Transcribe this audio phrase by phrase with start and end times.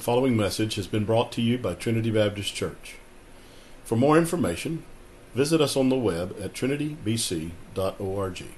[0.00, 2.96] The following message has been brought to you by Trinity Baptist Church.
[3.84, 4.80] For more information,
[5.36, 7.04] visit us on the web at trinitybc.org.
[8.40, 8.48] As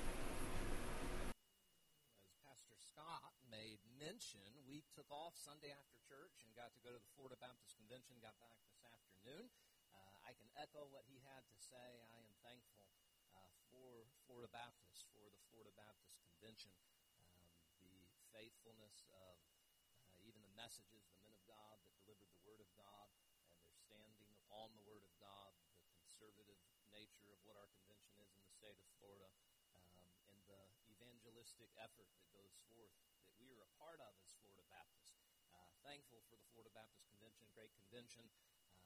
[2.46, 7.02] Pastor Scott made mention, we took off Sunday after church and got to go to
[7.02, 9.50] the Florida Baptist Convention, got back this afternoon.
[9.90, 12.06] Uh, I can echo what he had to say.
[12.14, 12.86] I am thankful
[13.34, 16.70] uh, for Florida Baptist, for the Florida Baptist Convention,
[17.18, 22.42] um, the faithfulness of uh, even the messages, the men of God that delivered the
[22.46, 23.22] Word of God, and
[23.58, 25.50] their standing upon the Word of God,
[25.82, 29.28] the conservative nature of what our convention is in the state of Florida,
[29.74, 32.92] um, and the evangelistic effort that goes forth
[33.24, 35.16] that we are a part of as Florida Baptist.
[35.52, 38.24] Uh, thankful for the Florida Baptist Convention, great convention,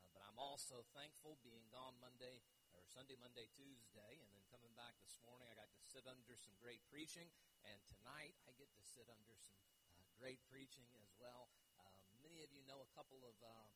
[0.02, 2.42] uh, but I'm also thankful being gone Monday
[2.76, 5.48] or Sunday, Monday, Tuesday, and then coming back this morning.
[5.48, 7.30] I got to sit under some great preaching,
[7.64, 9.62] and tonight I get to sit under some
[9.96, 11.48] uh, great preaching as well.
[11.80, 13.34] Um, many of you know a couple of.
[13.40, 13.70] Uh,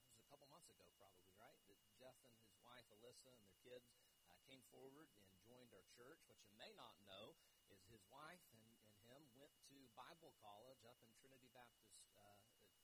[0.00, 1.58] it was a couple months ago, probably, right?
[1.68, 3.92] That Jeff and his wife Alyssa and their kids
[4.24, 6.24] uh, came forward and joined our church.
[6.24, 7.36] What you may not know
[7.90, 12.38] his wife and, and him went to Bible college up in Trinity Baptist uh,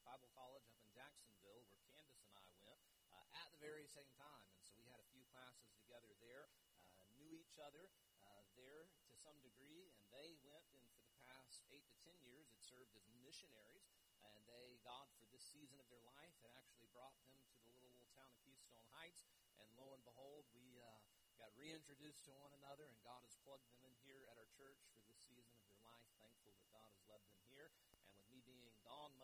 [0.06, 4.10] Bible College up in Jacksonville, where Candace and I went uh, at the very same
[4.14, 4.46] time.
[4.54, 6.46] And so we had a few classes together there,
[6.94, 7.90] uh, knew each other
[8.22, 12.18] uh, there to some degree, and they went and for the past eight to ten
[12.22, 13.86] years had served as missionaries.
[14.26, 17.70] And they, God, for this season of their life, had actually brought them to the
[17.70, 19.26] little, little town of Keystone Heights.
[19.58, 20.98] And lo and behold, we uh,
[21.38, 24.82] got reintroduced to one another, and God has plugged them in here at our church
[24.90, 26.06] for this season of their life.
[26.18, 27.70] Thankful that God has led them here.
[28.02, 29.14] And with me being gone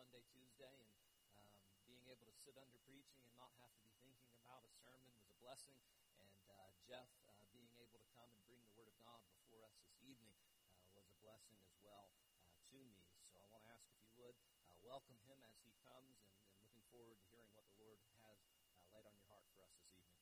[0.63, 0.87] Tuesday,
[1.35, 1.51] and um,
[1.83, 5.11] being able to sit under preaching and not have to be thinking about a sermon
[5.19, 5.75] was a blessing.
[6.23, 9.67] And uh, Jeff uh, being able to come and bring the Word of God before
[9.67, 10.39] us this evening
[10.79, 12.95] uh, was a blessing as well uh, to me.
[13.27, 16.31] So I want to ask if you would uh, welcome him as he comes, and,
[16.47, 19.67] and looking forward to hearing what the Lord has uh, laid on your heart for
[19.67, 20.15] us this evening.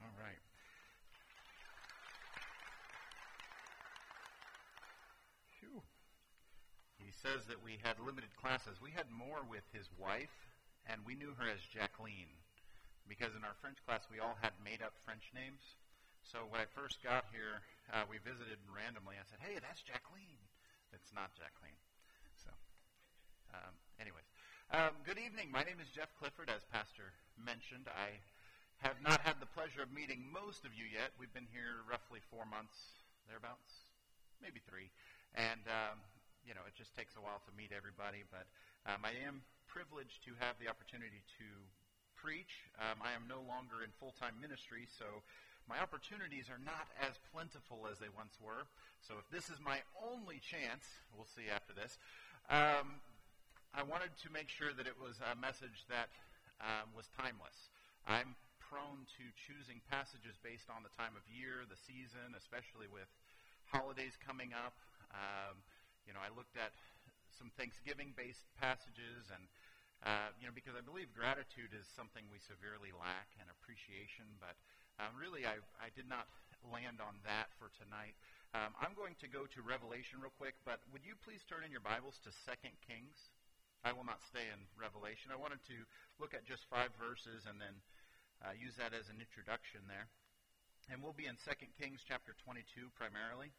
[0.00, 0.40] All right.
[5.60, 5.84] Phew.
[6.96, 8.78] He says that we had limited classes.
[8.78, 10.34] We had more with his wife,
[10.86, 12.30] and we knew her as Jacqueline
[13.10, 15.80] because in our French class we all had made up French names.
[16.22, 19.16] So when I first got here, uh, we visited randomly.
[19.16, 20.38] I said, "Hey, that's Jacqueline."
[20.92, 21.76] It's not Jacqueline.
[22.36, 22.52] So,
[23.52, 24.28] um, anyways,
[24.70, 25.50] um, good evening.
[25.50, 27.88] My name is Jeff Clifford, as Pastor mentioned.
[27.88, 28.20] I
[28.84, 31.16] have not had the pleasure of meeting most of you yet.
[31.18, 32.76] We've been here roughly four months,
[33.26, 33.88] thereabouts,
[34.40, 34.92] maybe three,
[35.34, 35.98] and um,
[36.48, 38.24] you know it just takes a while to meet everybody.
[38.32, 38.48] But
[38.88, 41.48] um, I am privileged to have the opportunity to
[42.16, 42.64] preach.
[42.80, 45.20] Um, I am no longer in full-time ministry, so
[45.68, 48.64] my opportunities are not as plentiful as they once were.
[49.04, 52.00] So if this is my only chance, we'll see after this.
[52.48, 53.04] Um,
[53.76, 56.08] I wanted to make sure that it was a message that
[56.64, 57.68] um, was timeless.
[58.08, 63.06] I'm prone to choosing passages based on the time of year, the season, especially with
[63.68, 64.72] holidays coming up.
[65.12, 65.60] Um,
[66.08, 66.72] you know, I looked at
[67.36, 69.44] some Thanksgiving-based passages, and
[70.00, 74.24] uh, you know, because I believe gratitude is something we severely lack and appreciation.
[74.40, 74.56] But
[74.96, 76.24] um, really, I, I did not
[76.64, 78.16] land on that for tonight.
[78.56, 81.68] Um, I'm going to go to Revelation real quick, but would you please turn in
[81.68, 83.36] your Bibles to Second Kings?
[83.84, 85.30] I will not stay in Revelation.
[85.30, 85.76] I wanted to
[86.16, 87.76] look at just five verses and then
[88.40, 90.08] uh, use that as an introduction there.
[90.88, 92.64] And we'll be in Second Kings chapter 22
[92.96, 93.52] primarily.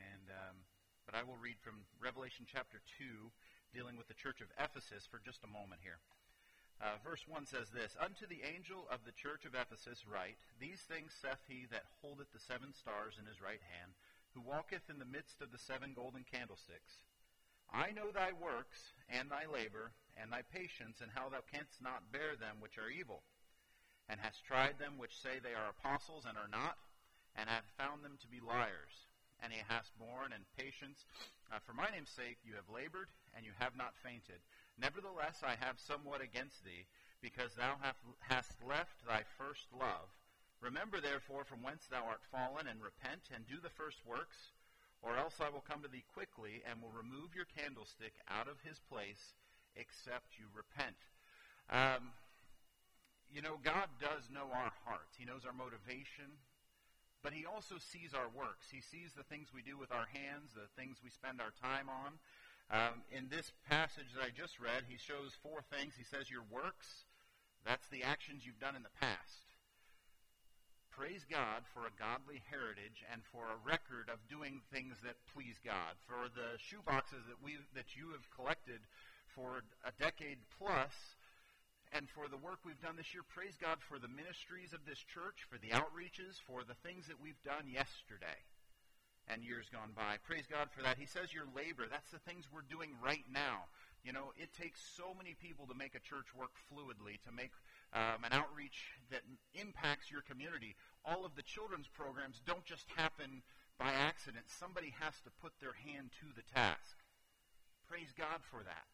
[0.00, 0.56] And um,
[1.04, 3.34] but I will read from Revelation chapter 2,
[3.74, 5.98] dealing with the church of Ephesus for just a moment here.
[6.80, 10.80] Uh, verse 1 says this Unto the angel of the church of Ephesus write, These
[10.86, 13.92] things saith he that holdeth the seven stars in his right hand,
[14.32, 17.04] who walketh in the midst of the seven golden candlesticks.
[17.68, 22.10] I know thy works, and thy labor, and thy patience, and how thou canst not
[22.10, 23.22] bear them which are evil,
[24.08, 26.78] and hast tried them which say they are apostles and are not,
[27.36, 29.09] and have found them to be liars.
[29.42, 31.04] And he hast borne in patience.
[31.48, 34.38] Uh, for my name's sake you have labored, and you have not fainted.
[34.76, 36.84] Nevertheless, I have somewhat against thee,
[37.20, 40.08] because thou hast left thy first love.
[40.60, 44.52] Remember, therefore, from whence thou art fallen, and repent, and do the first works,
[45.00, 48.60] or else I will come to thee quickly, and will remove your candlestick out of
[48.60, 49.36] his place,
[49.76, 51.00] except you repent.
[51.72, 52.12] Um,
[53.32, 55.16] you know, God does know our hearts.
[55.16, 56.28] He knows our motivation,
[57.22, 58.68] but He also sees our works.
[58.72, 61.88] He sees the things we do with our hands, the things we spend our time
[61.88, 62.18] on.
[62.70, 65.98] Um, in this passage that I just read, he shows four things.
[65.98, 67.02] He says your works,
[67.66, 69.50] that's the actions you've done in the past.
[70.90, 75.56] praise God for a godly heritage and for a record of doing things that please
[75.64, 78.84] God, for the shoeboxes that we that you have collected
[79.34, 80.92] for a decade plus,
[81.92, 83.26] and for the work we've done this year.
[83.26, 87.18] Praise God for the ministries of this church, for the outreaches, for the things that
[87.18, 88.46] we've done yesterday
[89.26, 90.18] and years gone by.
[90.26, 90.98] Praise God for that.
[90.98, 93.70] He says your labor, that's the things we're doing right now.
[94.02, 97.52] You know, it takes so many people to make a church work fluidly, to make
[97.92, 99.22] um, an outreach that
[99.54, 100.74] impacts your community.
[101.04, 103.42] All of the children's programs don't just happen
[103.78, 104.48] by accident.
[104.48, 106.96] Somebody has to put their hand to the task.
[107.88, 108.88] Praise God for that.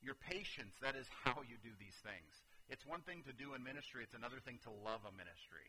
[0.00, 2.42] Your patience, that is how you do these things.
[2.68, 5.68] It's one thing to do in ministry, it's another thing to love a ministry.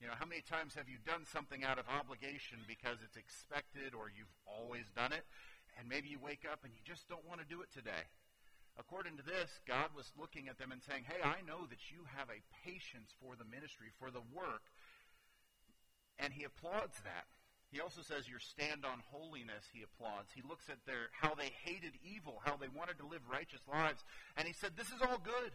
[0.00, 3.96] You know, how many times have you done something out of obligation because it's expected
[3.96, 5.24] or you've always done it?
[5.80, 8.08] And maybe you wake up and you just don't want to do it today.
[8.76, 12.04] According to this, God was looking at them and saying, Hey, I know that you
[12.12, 14.68] have a patience for the ministry, for the work.
[16.20, 17.28] And he applauds that.
[17.76, 20.32] He also says your stand on holiness, he applauds.
[20.32, 24.00] He looks at their how they hated evil, how they wanted to live righteous lives,
[24.32, 25.52] and he said, This is all good.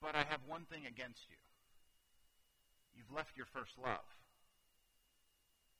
[0.00, 1.36] But I have one thing against you.
[2.96, 4.08] You've left your first love.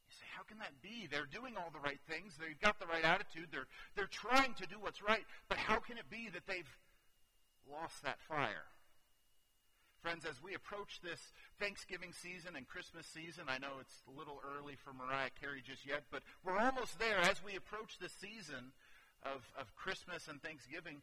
[0.04, 1.08] You say, how can that be?
[1.08, 2.36] They're doing all the right things.
[2.36, 3.48] They've got the right attitude.
[3.50, 5.25] They're, they're trying to do what's right.
[5.48, 6.69] But how can it be that they've
[7.64, 8.69] lost that fire?
[10.02, 11.18] Friends, as we approach this
[11.58, 15.82] Thanksgiving season and Christmas season, I know it's a little early for Mariah Carey just
[15.84, 17.18] yet, but we're almost there.
[17.18, 18.70] As we approach the season
[19.26, 21.02] of, of Christmas and Thanksgiving,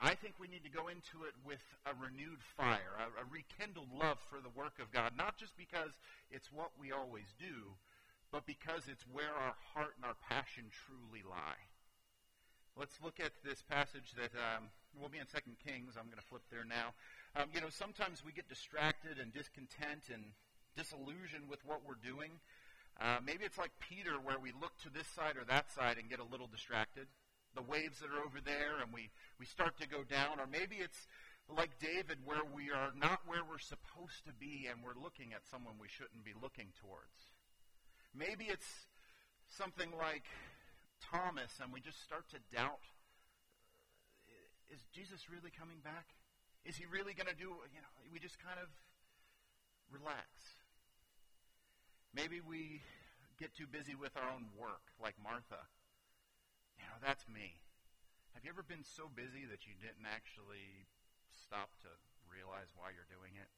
[0.00, 3.88] I think we need to go into it with a renewed fire, a, a rekindled
[3.88, 5.96] love for the work of God, not just because
[6.28, 7.72] it's what we always do,
[8.28, 11.64] but because it's where our heart and our passion truly lie.
[12.76, 15.96] Let's look at this passage that um, will be in Second Kings.
[15.96, 16.94] I'm going to flip there now.
[17.36, 20.34] Um, you know, sometimes we get distracted and discontent and
[20.74, 22.42] disillusioned with what we're doing.
[22.98, 26.10] Uh, maybe it's like Peter, where we look to this side or that side and
[26.10, 27.06] get a little distracted.
[27.54, 30.38] The waves that are over there, and we, we start to go down.
[30.38, 31.06] Or maybe it's
[31.46, 35.46] like David, where we are not where we're supposed to be and we're looking at
[35.46, 37.30] someone we shouldn't be looking towards.
[38.14, 38.86] Maybe it's
[39.46, 40.26] something like
[40.98, 42.82] Thomas, and we just start to doubt
[44.70, 46.14] is Jesus really coming back?
[46.64, 48.68] Is he really going to do, you know, we just kind of
[49.90, 50.28] relax.
[52.12, 52.82] Maybe we
[53.38, 55.64] get too busy with our own work, like Martha.
[56.76, 57.60] You know, that's me.
[58.34, 60.86] Have you ever been so busy that you didn't actually
[61.32, 61.90] stop to
[62.28, 63.48] realize why you're doing it?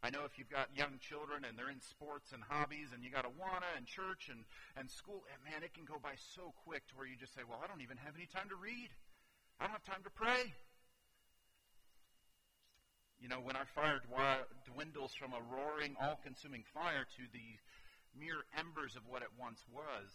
[0.00, 3.12] I know if you've got young children and they're in sports and hobbies and you
[3.12, 6.88] got Awana and church and, and school, and man, it can go by so quick
[6.88, 8.88] to where you just say, well, I don't even have any time to read.
[9.60, 10.56] I don't have time to pray.
[13.30, 14.02] You know, when our fire
[14.66, 19.62] dwindles from a roaring, all consuming fire to the mere embers of what it once
[19.70, 20.10] was,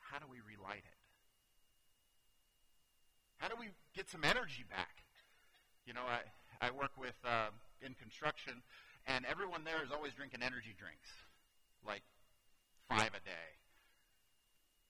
[0.00, 1.00] how do we relight it?
[3.38, 5.00] How do we get some energy back?
[5.86, 6.28] You know, I,
[6.60, 7.16] I work with.
[7.24, 7.48] Uh,
[7.82, 8.62] in construction,
[9.06, 11.08] and everyone there is always drinking energy drinks,
[11.86, 12.02] like
[12.88, 13.48] five a day.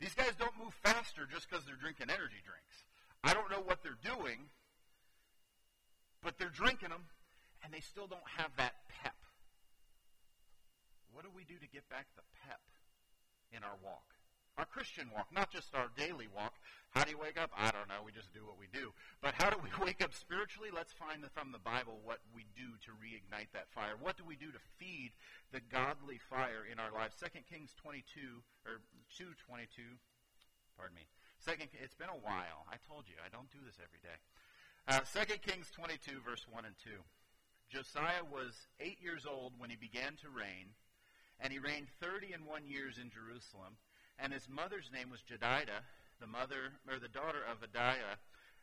[0.00, 2.85] These guys don't move faster just because they're drinking energy drinks.
[3.23, 4.50] I don't know what they're doing,
[6.22, 7.05] but they're drinking them,
[7.64, 9.17] and they still don't have that pep.
[11.12, 12.61] What do we do to get back the pep
[13.52, 14.05] in our walk?
[14.58, 16.54] Our Christian walk, not just our daily walk,
[16.90, 17.54] how do you wake up?
[17.54, 18.02] I don't know.
[18.02, 18.90] We just do what we do.
[19.23, 20.75] But how do we wake up spiritually?
[20.75, 23.95] Let's find from the Bible what we do to reignite that fire.
[23.95, 25.14] What do we do to feed
[25.54, 27.14] the godly fire in our lives?
[27.14, 28.83] Second Kings 22 or
[29.14, 29.71] 222.
[30.75, 31.06] Pardon me.
[31.38, 31.71] Second.
[31.78, 32.66] It's been a while.
[32.66, 34.18] I told you I don't do this every day.
[34.88, 36.90] Uh, Second Kings 22 verse 1 and 2.
[37.70, 40.75] Josiah was eight years old when he began to reign,
[41.38, 43.78] and he reigned thirty and one years in Jerusalem.
[44.18, 45.87] And his mother's name was Jedidah
[46.20, 48.20] the mother or the daughter of Adaiah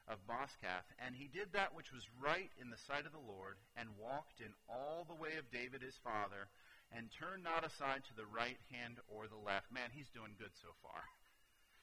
[0.07, 3.57] of Boscath, and he did that which was right in the sight of the Lord,
[3.75, 6.47] and walked in all the way of David his father,
[6.95, 9.67] and turned not aside to the right hand or the left.
[9.73, 11.03] Man, he's doing good so far.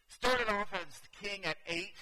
[0.08, 1.98] Started off as king at eight.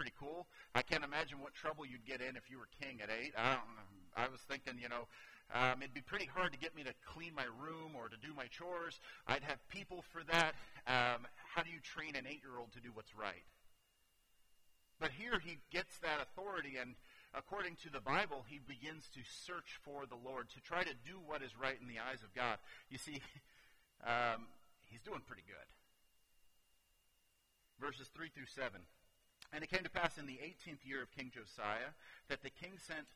[0.00, 0.48] Pretty cool.
[0.74, 3.36] I can't imagine what trouble you'd get in if you were king at eight.
[3.36, 3.76] I, don't.
[4.16, 5.04] I was thinking, you know,
[5.52, 8.32] um, it'd be pretty hard to get me to clean my room or to do
[8.32, 8.96] my chores.
[9.28, 10.56] I'd have people for that.
[10.88, 13.44] Um, how do you train an eight year old to do what's right?
[14.96, 16.96] But here he gets that authority, and
[17.36, 21.20] according to the Bible, he begins to search for the Lord, to try to do
[21.20, 22.56] what is right in the eyes of God.
[22.88, 23.20] You see,
[24.08, 24.48] um,
[24.88, 25.68] he's doing pretty good.
[27.76, 28.80] Verses 3 through 7.
[29.52, 31.90] And it came to pass in the 18th year of King Josiah
[32.28, 33.06] that the king sent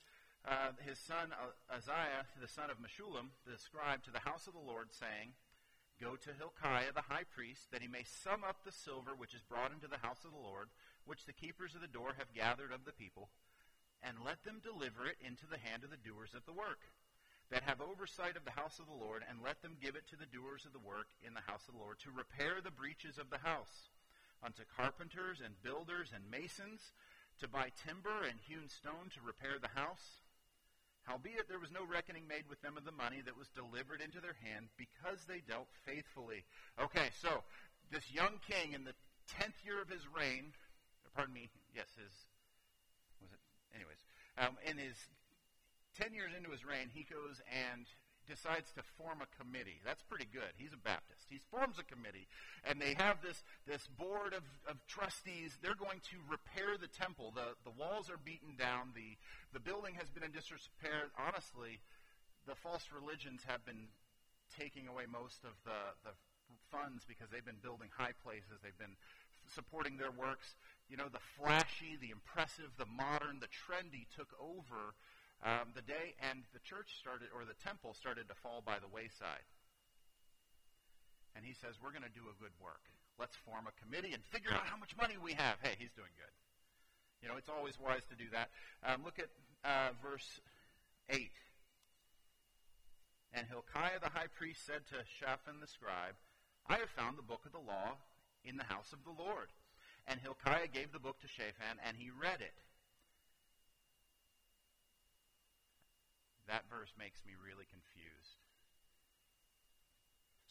[0.44, 4.52] uh, his son uh, Uzziah, the son of Meshullam, the scribe, to the house of
[4.52, 5.32] the Lord, saying,
[6.00, 9.46] Go to Hilkiah the high priest, that he may sum up the silver which is
[9.46, 10.68] brought into the house of the Lord,
[11.06, 13.30] which the keepers of the door have gathered of the people,
[14.02, 16.92] and let them deliver it into the hand of the doers of the work,
[17.48, 20.16] that have oversight of the house of the Lord, and let them give it to
[20.16, 23.16] the doers of the work in the house of the Lord, to repair the breaches
[23.16, 23.88] of the house,
[24.44, 26.92] unto carpenters and builders and masons,
[27.40, 30.24] to buy timber and hewn stone to repair the house
[31.04, 34.20] Howbeit there was no reckoning made with them of the money that was delivered into
[34.24, 36.44] their hand because they dealt faithfully.
[36.80, 37.44] Okay, so
[37.92, 38.96] this young king in the
[39.28, 40.56] tenth year of his reign,
[41.14, 42.12] pardon me, yes, his
[43.20, 43.42] was it?
[43.76, 44.00] Anyways,
[44.40, 44.96] um, in his
[45.92, 47.84] ten years into his reign, he goes and
[48.26, 49.80] decides to form a committee.
[49.84, 50.56] That's pretty good.
[50.56, 51.28] He's a Baptist.
[51.28, 52.26] He forms a committee,
[52.64, 55.58] and they have this, this board of, of trustees.
[55.60, 57.32] They're going to repair the temple.
[57.34, 58.92] The, the walls are beaten down.
[58.94, 59.16] The,
[59.52, 61.12] the building has been in disrepair.
[61.16, 61.80] Honestly,
[62.46, 63.92] the false religions have been
[64.52, 66.14] taking away most of the, the
[66.70, 68.62] funds because they've been building high places.
[68.62, 68.96] They've been
[69.52, 70.56] supporting their works.
[70.88, 74.94] You know, the flashy, the impressive, the modern, the trendy took over
[75.44, 78.88] um, the day, and the church started, or the temple started to fall by the
[78.88, 79.44] wayside.
[81.36, 82.88] And he says, We're going to do a good work.
[83.20, 85.60] Let's form a committee and figure out how much money we have.
[85.62, 86.32] Hey, he's doing good.
[87.22, 88.50] You know, it's always wise to do that.
[88.82, 89.30] Um, look at
[89.62, 90.40] uh, verse
[91.08, 91.30] 8.
[93.34, 96.16] And Hilkiah the high priest said to Shaphan the scribe,
[96.66, 98.00] I have found the book of the law
[98.44, 99.52] in the house of the Lord.
[100.06, 102.63] And Hilkiah gave the book to Shaphan, and he read it.
[106.48, 108.38] That verse makes me really confused.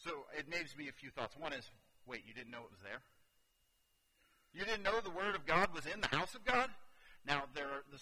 [0.02, 1.34] So it gives me a few thoughts.
[1.38, 1.64] One is,
[2.06, 3.00] wait, you didn't know it was there?
[4.52, 6.68] You didn't know the Word of God was in the house of God?
[7.26, 7.98] Now, there are, the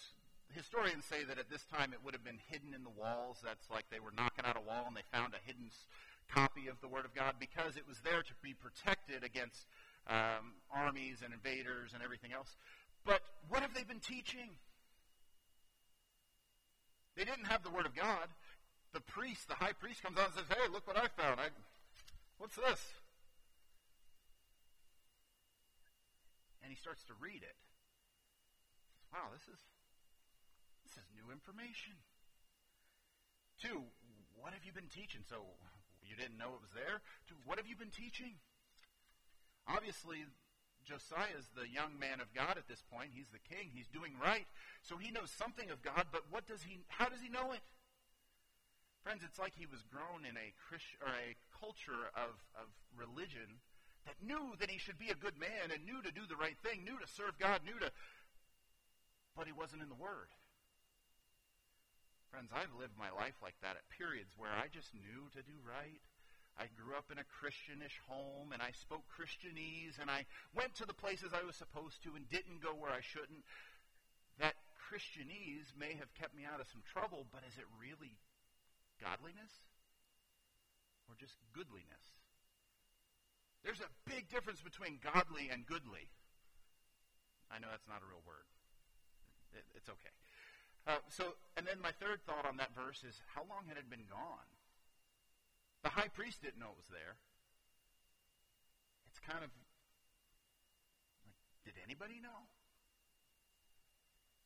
[0.53, 3.39] historians say that at this time it would have been hidden in the walls.
[3.45, 5.71] That's like they were knocking out a wall and they found a hidden
[6.29, 9.65] copy of the Word of God because it was there to be protected against
[10.11, 12.57] um, armies and invaders and everything else.
[13.05, 14.59] But what have they been teaching?
[17.17, 18.29] They didn't have the Word of God.
[18.93, 21.41] The priest, the high priest, comes out and says, Hey, look what I found.
[21.41, 21.49] I,
[22.39, 22.93] what's this?
[26.63, 27.57] And he starts to read it.
[29.13, 29.61] Wow, this is
[30.89, 32.01] this is new information.
[33.61, 33.85] Two,
[34.41, 35.21] what have you been teaching?
[35.29, 35.37] So
[36.05, 37.05] you didn't know it was there?
[37.29, 38.41] Two, what have you been teaching?
[39.69, 40.25] Obviously,
[40.85, 43.15] Josiah is the young man of God at this point.
[43.15, 43.71] He's the king.
[43.71, 44.47] He's doing right.
[44.83, 47.63] So he knows something of God, but what does he how does he know it?
[49.03, 53.59] Friends, it's like he was grown in a Christ, or a culture of, of religion
[54.07, 56.59] that knew that he should be a good man and knew to do the right
[56.63, 57.91] thing, knew to serve God, knew to
[59.35, 60.29] but he wasn't in the Word.
[62.31, 65.57] Friends, I've lived my life like that at periods where I just knew to do
[65.65, 66.01] right.
[66.61, 70.87] I grew up in a Christianish home and I spoke Christianese and I went to
[70.87, 73.45] the places I was supposed to and didn't go where I shouldn't.
[74.37, 78.21] That Christianese may have kept me out of some trouble, but is it really
[79.01, 79.65] godliness
[81.09, 82.05] or just goodliness?
[83.65, 86.11] There's a big difference between godly and goodly.
[87.49, 88.45] I know that's not a real word.
[89.57, 90.13] It, it's okay.
[90.85, 93.87] Uh, so, and then my third thought on that verse is how long had it
[93.87, 94.51] been gone?
[95.83, 97.19] The high priest didn't know it was there.
[99.11, 99.73] It's kind of like,
[101.67, 102.47] did anybody know?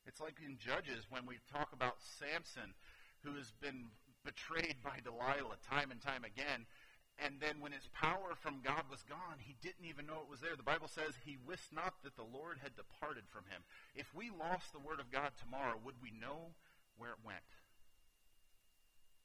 [0.07, 2.73] It's like in Judges when we talk about Samson,
[3.23, 3.91] who has been
[4.23, 6.65] betrayed by Delilah time and time again.
[7.17, 10.39] And then when his power from God was gone, he didn't even know it was
[10.39, 10.55] there.
[10.55, 13.65] The Bible says he wist not that the Lord had departed from him.
[13.95, 16.53] If we lost the Word of God tomorrow, would we know
[16.97, 17.49] where it went?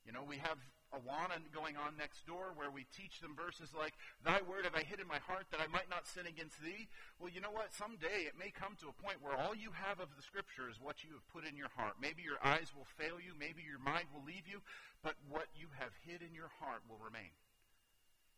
[0.06, 0.56] You know, we have
[0.92, 4.84] Awana going on next door where we teach them verses like, Thy word have I
[4.84, 6.88] hid in my heart that I might not sin against thee.
[7.16, 7.72] Well, you know what?
[7.72, 10.76] Someday it may come to a point where all you have of the scripture is
[10.76, 11.96] what you have put in your heart.
[11.96, 14.60] Maybe your eyes will fail you, maybe your mind will leave you,
[15.00, 17.32] but what you have hid in your heart will remain.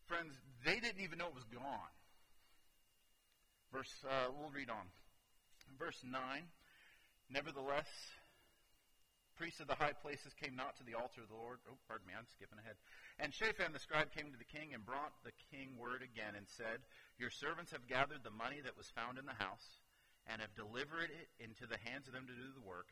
[0.07, 0.33] Friends,
[0.63, 1.93] they didn't even know it was gone.
[3.73, 4.87] Verse, uh, we'll read on.
[5.77, 6.21] Verse 9.
[7.29, 7.89] Nevertheless,
[9.35, 11.59] priests of the high places came not to the altar of the Lord.
[11.67, 12.79] Oh, pardon me, I'm skipping ahead.
[13.19, 16.47] And Shaphan the scribe came to the king and brought the king word again and
[16.47, 16.83] said,
[17.19, 19.83] Your servants have gathered the money that was found in the house
[20.25, 22.89] and have delivered it into the hands of them to do the work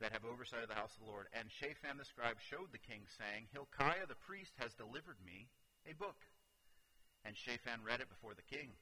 [0.00, 1.28] that have oversight of the house of the Lord.
[1.36, 5.52] And Shaphan the scribe showed the king, saying, Hilkiah the priest has delivered me
[5.84, 6.24] a book.
[7.24, 8.72] And Shaphan read it before the king.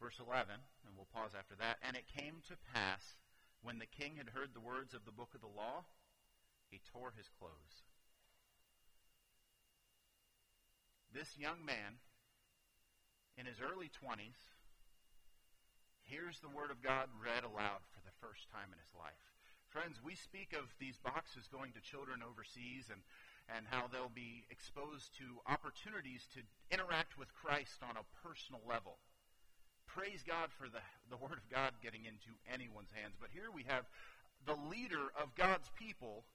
[0.00, 1.80] Verse 11, and we'll pause after that.
[1.84, 3.16] And it came to pass
[3.62, 5.84] when the king had heard the words of the book of the law,
[6.70, 7.86] He tore his clothes.
[11.12, 12.02] This young man,
[13.38, 14.36] in his early 20s,
[16.04, 19.26] hears the Word of God read aloud for the first time in his life.
[19.72, 23.02] Friends, we speak of these boxes going to children overseas and,
[23.50, 28.98] and how they'll be exposed to opportunities to interact with Christ on a personal level.
[29.96, 33.16] Praise God for the, the Word of God getting into anyone's hands.
[33.16, 33.88] But here we have
[34.44, 36.28] the leader of God's people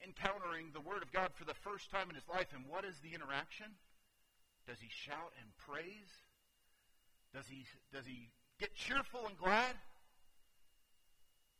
[0.00, 2.48] encountering the Word of God for the first time in his life.
[2.56, 3.68] And what is the interaction?
[4.64, 6.08] Does he shout and praise?
[7.36, 9.76] Does he, does he get cheerful and glad?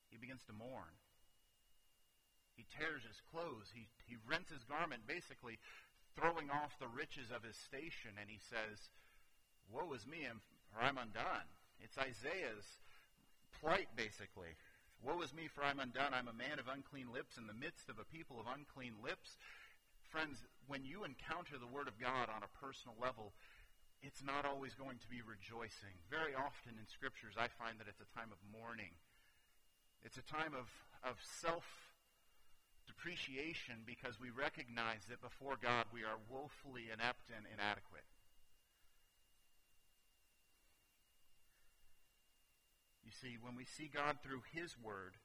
[0.08, 0.96] He begins to mourn.
[2.56, 3.68] He tears his clothes.
[3.76, 5.60] He, he rents his garment, basically
[6.16, 8.88] throwing off the riches of his station, and he says,
[9.68, 10.24] Woe is me,
[10.72, 11.46] for I'm undone.
[11.84, 12.66] It's Isaiah's
[13.60, 14.56] plight, basically.
[15.04, 16.16] Woe is me, for I'm undone.
[16.16, 19.36] I'm a man of unclean lips in the midst of a people of unclean lips.
[20.08, 23.34] Friends, when you encounter the Word of God on a personal level,
[24.02, 25.94] it's not always going to be rejoicing.
[26.10, 28.94] Very often in Scriptures, I find that it's a time of mourning.
[30.02, 30.70] It's a time of,
[31.02, 31.66] of self
[32.86, 38.06] depreciation because we recognize that before God we are woefully inept and inadequate.
[43.12, 45.20] You see, when we see God through His Word,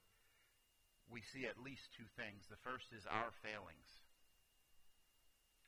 [1.08, 2.44] we see at least two things.
[2.52, 4.04] The first is our failings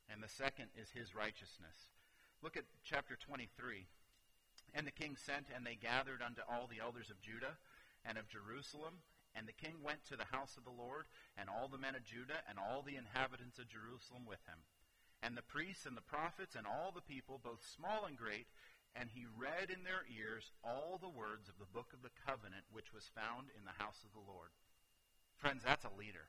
[0.10, 1.94] and the second is his righteousness.
[2.42, 3.86] Look at chapter 23.
[4.74, 7.58] And the king sent, and they gathered unto all the elders of Judah
[8.06, 9.06] and of Jerusalem.
[9.38, 11.06] And the king went to the house of the Lord,
[11.38, 14.66] and all the men of Judah, and all the inhabitants of Jerusalem with him.
[15.22, 18.48] And the priests and the prophets, and all the people, both small and great,
[18.96, 22.66] and he read in their ears all the words of the book of the covenant
[22.72, 24.50] which was found in the house of the Lord.
[25.38, 26.28] Friends, that's a leader.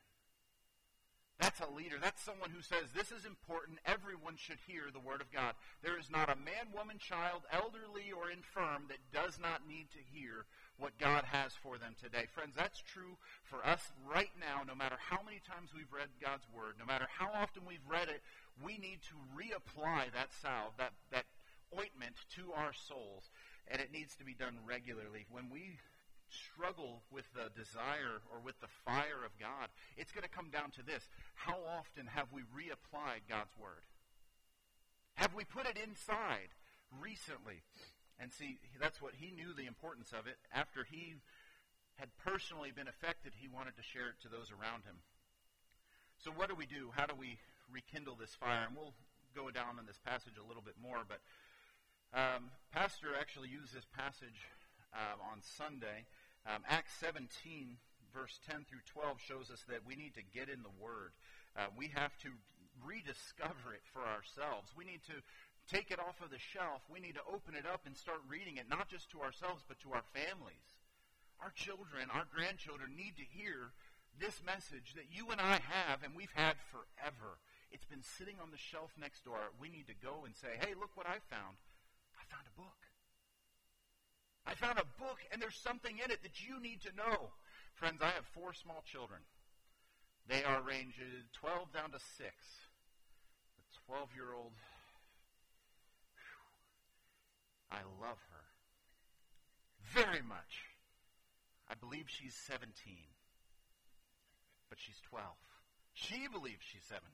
[1.40, 1.96] That's a leader.
[1.96, 3.80] That's someone who says, This is important.
[3.88, 5.56] Everyone should hear the Word of God.
[5.82, 10.04] There is not a man, woman, child, elderly, or infirm that does not need to
[10.12, 10.44] hear
[10.76, 12.28] what God has for them today.
[12.28, 16.44] Friends, that's true for us right now, no matter how many times we've read God's
[16.52, 18.20] Word, no matter how often we've read it,
[18.60, 21.24] we need to reapply that salve, that, that
[21.76, 23.30] ointment to our souls.
[23.68, 25.26] And it needs to be done regularly.
[25.30, 25.78] When we
[26.30, 30.70] struggle with the desire or with the fire of God, it's going to come down
[30.78, 31.08] to this.
[31.34, 33.82] How often have we reapplied God's Word?
[35.14, 36.54] Have we put it inside
[37.02, 37.62] recently?
[38.18, 40.36] And see, that's what he knew the importance of it.
[40.52, 41.16] After he
[41.96, 45.04] had personally been affected, he wanted to share it to those around him.
[46.20, 46.92] So, what do we do?
[46.92, 47.40] How do we
[47.72, 48.68] rekindle this fire?
[48.68, 48.96] And we'll
[49.32, 51.20] go down in this passage a little bit more, but
[52.14, 54.46] um, Pastor actually used this passage
[54.94, 56.06] uh, on Sunday
[56.48, 57.76] um, Acts 17,
[58.14, 61.12] verse 10 through 12, shows us that we need to get in the Word.
[61.52, 62.32] Uh, we have to
[62.80, 64.72] rediscover it for ourselves.
[64.72, 65.20] We need to
[65.68, 66.80] take it off of the shelf.
[66.88, 69.78] We need to open it up and start reading it, not just to ourselves, but
[69.84, 70.80] to our families.
[71.44, 73.76] Our children, our grandchildren need to hear
[74.16, 77.40] this message that you and I have and we've had forever.
[77.72, 79.54] It's been sitting on the shelf next door.
[79.60, 81.56] We need to go and say, hey, look what I found.
[82.30, 82.80] Found a book.
[84.46, 87.30] I found a book and there's something in it that you need to know.
[87.74, 89.20] Friends, I have four small children.
[90.28, 91.00] They are ranged
[91.32, 92.06] 12 down to 6.
[92.18, 94.52] The 12 year old,
[97.70, 98.46] I love her
[99.94, 100.70] very much.
[101.70, 102.70] I believe she's 17,
[104.68, 105.22] but she's 12.
[105.94, 107.06] She believes she's 17,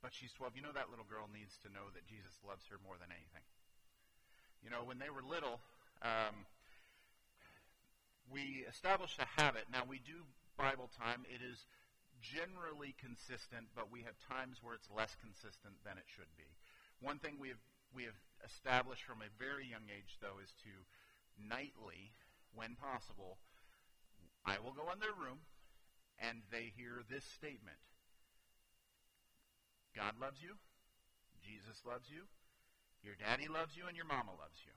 [0.00, 0.56] but she's 12.
[0.56, 3.44] You know, that little girl needs to know that Jesus loves her more than anything.
[4.62, 5.60] You know, when they were little,
[6.02, 6.46] um,
[8.30, 9.64] we established a habit.
[9.72, 11.24] Now, we do Bible time.
[11.26, 11.64] It is
[12.20, 16.46] generally consistent, but we have times where it's less consistent than it should be.
[17.00, 17.64] One thing we have,
[17.96, 20.72] we have established from a very young age, though, is to
[21.40, 22.12] nightly,
[22.52, 23.38] when possible,
[24.44, 25.40] I will go in their room
[26.20, 27.80] and they hear this statement
[29.96, 30.54] God loves you,
[31.42, 32.22] Jesus loves you,
[33.02, 34.72] your daddy loves you, and your mama loves you.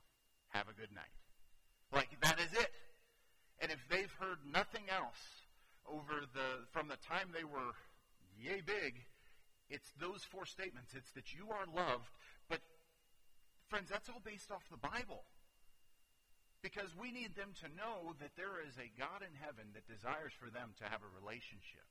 [0.50, 1.14] Have a good night.
[1.92, 2.72] Like that is it.
[3.60, 5.48] And if they've heard nothing else
[5.86, 7.74] over the from the time they were
[8.38, 9.06] yay big,
[9.70, 10.94] it's those four statements.
[10.96, 12.10] It's that you are loved,
[12.50, 12.60] but
[13.70, 15.26] friends, that's all based off the Bible.
[16.62, 20.32] Because we need them to know that there is a God in heaven that desires
[20.32, 21.84] for them to have a relationship.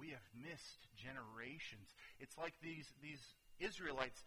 [0.00, 1.92] We have missed generations.
[2.16, 3.20] It's like these, these
[3.60, 4.24] Israelites,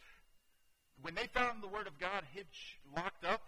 [1.01, 3.41] when they found the Word of God hitch locked up,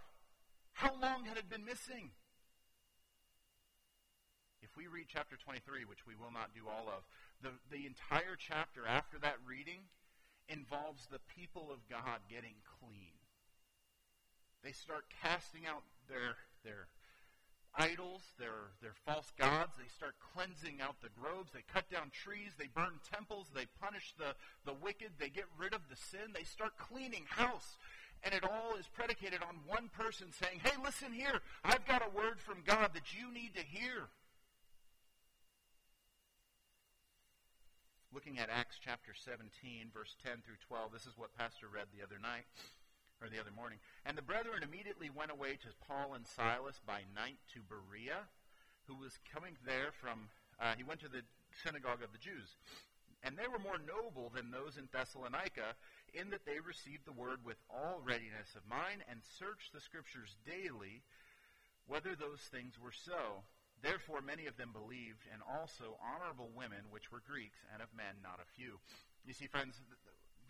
[0.74, 2.12] how long had it been missing?
[4.62, 7.04] If we read chapter 23, which we will not do all of,
[7.41, 9.86] the, the entire chapter after that reading
[10.50, 13.13] involves the people of God getting clean.
[14.63, 16.88] They start casting out their, their
[17.77, 19.73] idols, their, their false gods.
[19.77, 21.51] They start cleansing out the groves.
[21.53, 22.53] They cut down trees.
[22.57, 23.47] They burn temples.
[23.53, 25.17] They punish the, the wicked.
[25.19, 26.33] They get rid of the sin.
[26.33, 27.77] They start cleaning house.
[28.23, 31.41] And it all is predicated on one person saying, Hey, listen here.
[31.63, 34.07] I've got a word from God that you need to hear.
[38.13, 42.05] Looking at Acts chapter 17, verse 10 through 12, this is what Pastor read the
[42.05, 42.45] other night
[43.21, 43.80] or the other morning.
[44.06, 48.28] And the brethren immediately went away to Paul and Silas by night to Berea,
[48.88, 51.23] who was coming there from, uh, he went to the
[51.63, 52.58] synagogue of the Jews.
[53.23, 55.80] And they were more noble than those in Thessalonica,
[56.12, 60.36] in that they received the word with all readiness of mind and searched the scriptures
[60.43, 61.02] daily
[61.88, 63.43] whether those things were so.
[63.82, 68.23] Therefore, many of them believed, and also honorable women, which were Greeks, and of men
[68.23, 68.80] not a few.
[69.28, 69.76] You see, friends,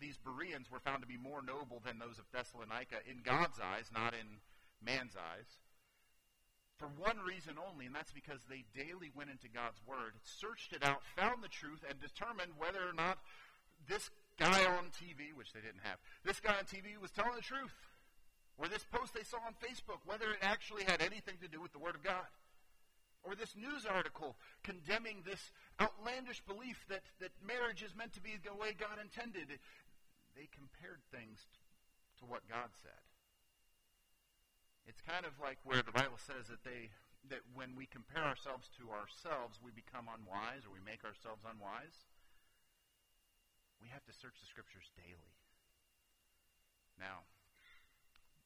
[0.00, 3.90] these Bereans were found to be more noble than those of Thessalonica in God's eyes,
[3.92, 4.40] not in
[4.84, 5.48] man's eyes.
[6.78, 10.82] For one reason only, and that's because they daily went into God's Word, searched it
[10.82, 13.18] out, found the truth, and determined whether or not
[13.86, 17.42] this guy on TV, which they didn't have, this guy on TV was telling the
[17.42, 17.74] truth.
[18.56, 21.72] Or this post they saw on Facebook, whether it actually had anything to do with
[21.72, 22.30] the Word of God.
[23.24, 28.36] Or this news article condemning this outlandish belief that, that marriage is meant to be
[28.36, 29.58] the way God intended
[30.34, 31.46] they compared things
[32.18, 33.02] to what God said.
[34.84, 36.92] It's kind of like where the Bible says that they
[37.32, 42.04] that when we compare ourselves to ourselves, we become unwise or we make ourselves unwise.
[43.80, 45.32] We have to search the scriptures daily.
[47.00, 47.24] Now,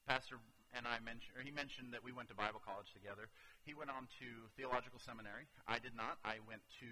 [0.07, 0.38] Pastor
[0.70, 3.29] and I mentioned, or he mentioned that we went to Bible college together.
[3.66, 5.51] He went on to theological seminary.
[5.66, 6.22] I did not.
[6.22, 6.90] I went to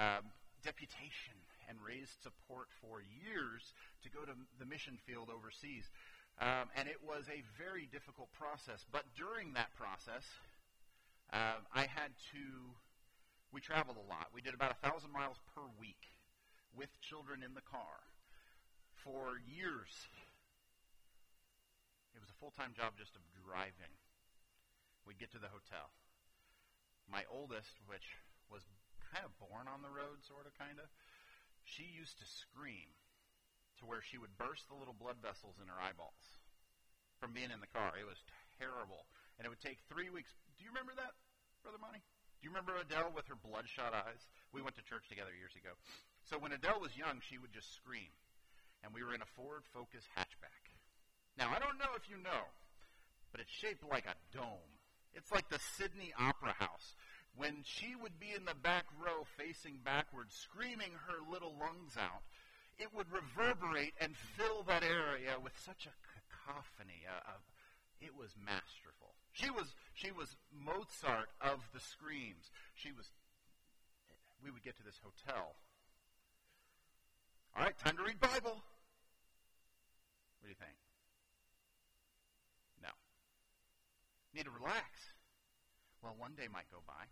[0.00, 0.24] um,
[0.64, 1.36] deputation
[1.70, 3.62] and raised support for years
[4.02, 5.86] to go to the mission field overseas.
[6.42, 8.82] Um, and it was a very difficult process.
[8.90, 10.26] But during that process,
[11.30, 12.42] uh, I had to,
[13.54, 14.34] we traveled a lot.
[14.34, 16.10] We did about a 1,000 miles per week
[16.74, 18.02] with children in the car
[19.06, 19.94] for years.
[22.16, 23.94] It was a full time job just of driving.
[25.06, 25.94] We'd get to the hotel.
[27.06, 28.18] My oldest, which
[28.50, 28.66] was
[29.10, 30.86] kind of born on the road, sort of, kind of,
[31.70, 32.90] she used to scream
[33.78, 36.42] to where she would burst the little blood vessels in her eyeballs
[37.22, 37.94] from being in the car.
[37.94, 38.20] It was
[38.58, 39.06] terrible.
[39.38, 40.34] And it would take three weeks.
[40.58, 41.16] Do you remember that,
[41.64, 42.04] Brother Monty?
[42.40, 44.28] Do you remember Adele with her bloodshot eyes?
[44.52, 45.76] We went to church together years ago.
[46.28, 48.12] So when Adele was young, she would just scream.
[48.84, 50.72] And we were in a Ford Focus hatchback.
[51.36, 52.48] Now, I don't know if you know,
[53.32, 54.72] but it's shaped like a dome.
[55.12, 56.96] It's like the Sydney Opera House
[57.36, 62.22] when she would be in the back row facing backwards, screaming her little lungs out,
[62.78, 67.04] it would reverberate and fill that area with such a cacophony.
[67.06, 67.40] Uh, of,
[68.00, 69.12] it was masterful.
[69.32, 72.50] She was she was Mozart of the screams.
[72.74, 73.06] She was.
[74.42, 75.54] We would get to this hotel.
[77.56, 78.56] All right, time to read Bible.
[80.40, 80.76] What do you think?
[82.82, 82.88] No.
[84.32, 84.88] Need to relax.
[86.02, 87.04] Well, one day might go by.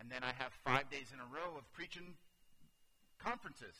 [0.00, 2.16] And then I have five days in a row of preaching
[3.20, 3.76] conferences.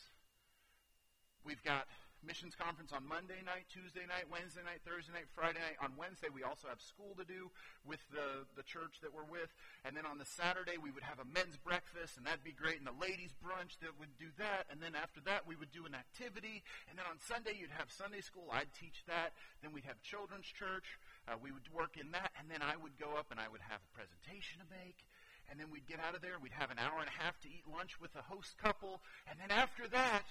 [1.48, 1.88] We've got
[2.20, 5.80] missions conference on Monday night, Tuesday night, Wednesday night, Thursday night, Friday night.
[5.80, 7.48] On Wednesday, we also have school to do
[7.88, 9.48] with the, the church that we're with.
[9.88, 12.76] And then on the Saturday, we would have a men's breakfast, and that'd be great,
[12.76, 14.68] and a ladies' brunch that would do that.
[14.68, 16.61] And then after that, we would do an activity.
[16.92, 18.52] And then on Sunday, you'd have Sunday school.
[18.52, 19.33] I'd teach that.
[19.64, 21.00] Then we'd have children's church.
[21.24, 22.37] Uh, we would work in that.
[22.37, 25.09] And then I would go up and I would have a presentation to make
[25.51, 26.39] and then we'd get out of there.
[26.39, 29.37] We'd have an hour and a half to eat lunch with the host couple, and
[29.43, 30.25] then after that,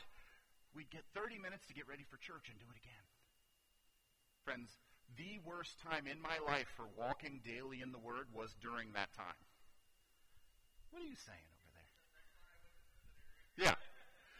[0.73, 3.05] we'd get 30 minutes to get ready for church and do it again.
[4.47, 4.71] Friends,
[5.17, 9.11] the worst time in my life for walking daily in the Word was during that
[9.13, 9.43] time.
[10.91, 11.91] What are you saying over there?
[13.67, 13.77] Yeah.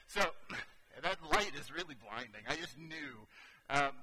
[0.08, 0.24] So
[1.04, 2.48] that light is really blinding.
[2.48, 3.28] I just knew.
[3.70, 3.94] Um,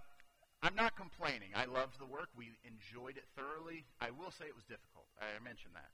[0.63, 1.51] I'm not complaining.
[1.55, 2.29] I loved the work.
[2.37, 3.85] We enjoyed it thoroughly.
[4.01, 5.07] I will say it was difficult.
[5.21, 5.91] I mentioned that.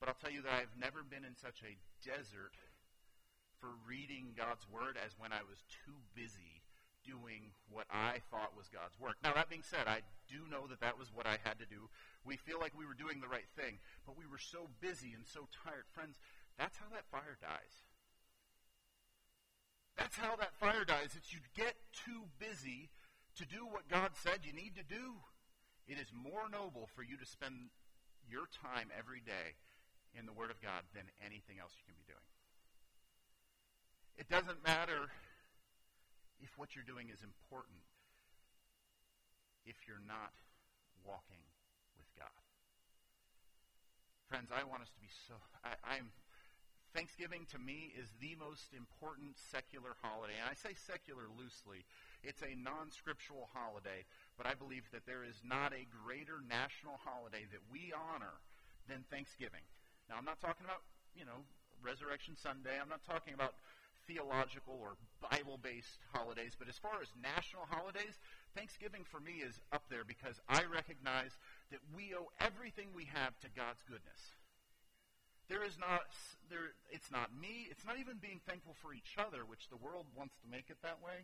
[0.00, 2.56] But I'll tell you that I've never been in such a desert
[3.60, 6.64] for reading God's Word as when I was too busy
[7.04, 9.20] doing what I thought was God's work.
[9.20, 11.92] Now, that being said, I do know that that was what I had to do.
[12.24, 15.24] We feel like we were doing the right thing, but we were so busy and
[15.28, 15.84] so tired.
[15.92, 16.16] Friends,
[16.56, 17.84] that's how that fire dies.
[19.96, 21.12] That's how that fire dies.
[21.16, 22.88] It's you get too busy
[23.36, 25.20] to do what God said you need to do.
[25.88, 27.68] It is more noble for you to spend
[28.28, 29.60] your time every day
[30.18, 32.28] in the Word of God than anything else you can be doing.
[34.18, 35.08] It doesn't matter
[36.42, 37.80] if what you're doing is important
[39.64, 40.32] if you're not
[41.04, 41.40] walking
[41.96, 42.42] with God.
[44.28, 45.34] Friends, I want us to be so.
[45.64, 46.12] I, am
[46.94, 50.34] Thanksgiving to me is the most important secular holiday.
[50.38, 51.86] And I say secular loosely.
[52.22, 56.98] It's a non scriptural holiday, but I believe that there is not a greater national
[56.98, 58.42] holiday that we honor
[58.90, 59.62] than Thanksgiving.
[60.10, 60.82] Now, I'm not talking about,
[61.14, 61.46] you know,
[61.86, 62.74] Resurrection Sunday.
[62.74, 63.54] I'm not talking about
[64.10, 68.18] theological or Bible based holidays, but as far as national holidays,
[68.58, 71.30] Thanksgiving for me is up there because I recognize
[71.70, 74.34] that we owe everything we have to God's goodness.
[75.46, 76.10] There is not
[76.50, 80.10] there it's not me, it's not even being thankful for each other, which the world
[80.18, 81.22] wants to make it that way.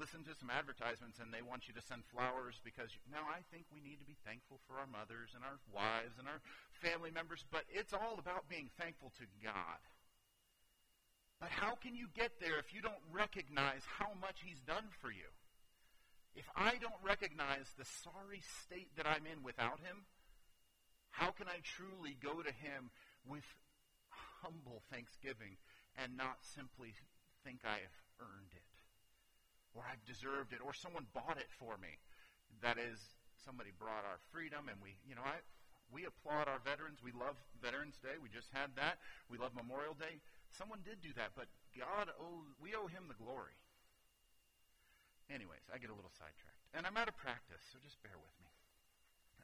[0.00, 3.68] Listen to some advertisements and they want you to send flowers because now I think
[3.68, 6.40] we need to be thankful for our mothers and our wives and our
[6.80, 9.80] family members, but it's all about being thankful to God.
[11.44, 15.12] But how can you get there if you don't recognize how much He's done for
[15.12, 15.28] you?
[16.32, 20.08] If I don't recognize the sorry state that I'm in without Him,
[21.10, 22.88] how can I truly go to Him
[23.28, 23.44] with
[24.40, 25.60] humble thanksgiving
[26.00, 26.96] and not simply
[27.44, 28.64] think I have earned it
[29.74, 32.00] or I've deserved it or someone bought it for me.
[32.60, 33.00] That is,
[33.44, 35.40] somebody brought our freedom and we, you know, I,
[35.92, 37.04] we applaud our veterans.
[37.04, 38.16] We love Veterans Day.
[38.16, 39.00] We just had that.
[39.28, 40.20] We love Memorial Day.
[40.56, 43.56] Someone did do that, but God owes, we owe him the glory.
[45.28, 46.60] Anyways, I get a little sidetracked.
[46.72, 48.50] And I'm out of practice, so just bear with me.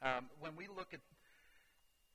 [0.01, 1.01] Um, when we look at,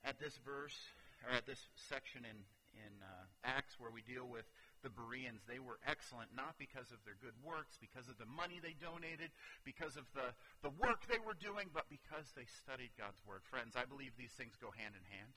[0.03, 0.75] at this verse,
[1.23, 2.37] or at this section in
[2.75, 4.45] in uh, Acts where we deal with
[4.85, 5.41] the Bereans.
[5.49, 9.33] They were excellent not because of their good works, because of the money they donated,
[9.65, 13.41] because of the, the work they were doing, but because they studied God's Word.
[13.49, 15.33] Friends, I believe these things go hand in hand.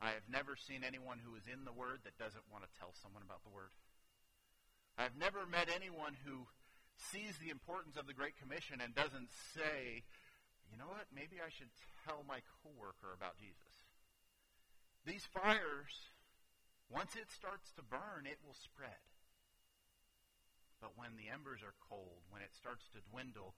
[0.00, 2.96] I have never seen anyone who is in the Word that doesn't want to tell
[2.96, 3.76] someone about the Word.
[4.96, 6.48] I've never met anyone who
[7.12, 10.08] sees the importance of the Great Commission and doesn't say,
[10.72, 11.70] you know what, maybe I should
[12.08, 13.72] tell my coworker about Jesus.
[15.04, 16.11] These fires,
[16.92, 19.00] once it starts to burn, it will spread.
[20.78, 23.56] But when the embers are cold, when it starts to dwindle,